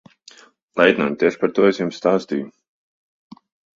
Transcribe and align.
Leitnant, 0.79 1.17
tieši 1.23 1.39
par 1.43 1.53
to 1.59 1.67
es 1.67 1.81
jums 1.83 1.99
stāstīju. 2.03 2.51